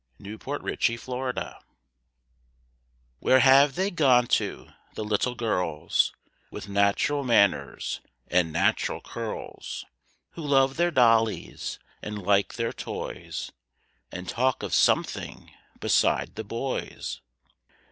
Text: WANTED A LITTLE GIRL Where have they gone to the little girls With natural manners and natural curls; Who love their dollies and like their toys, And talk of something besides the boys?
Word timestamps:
WANTED 0.19 0.47
A 0.47 0.97
LITTLE 0.97 1.31
GIRL 1.31 1.63
Where 3.19 3.39
have 3.39 3.75
they 3.75 3.91
gone 3.91 4.25
to 4.29 4.69
the 4.95 5.03
little 5.03 5.35
girls 5.35 6.11
With 6.49 6.67
natural 6.67 7.23
manners 7.23 8.01
and 8.27 8.51
natural 8.51 9.01
curls; 9.01 9.85
Who 10.31 10.41
love 10.41 10.77
their 10.77 10.89
dollies 10.89 11.77
and 12.01 12.17
like 12.19 12.55
their 12.55 12.73
toys, 12.73 13.51
And 14.11 14.27
talk 14.27 14.63
of 14.63 14.73
something 14.73 15.51
besides 15.79 16.31
the 16.33 16.45
boys? 16.45 17.21